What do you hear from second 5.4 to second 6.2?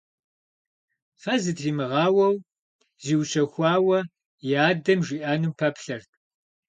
пэплъэрт.